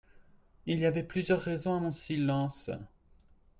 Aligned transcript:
Il 0.65 0.79
y 0.79 0.87
avait 0.87 1.03
plusieurs 1.03 1.41
raisons 1.41 1.75
a 1.75 1.79
mon 1.79 1.91
silence. 1.91 2.71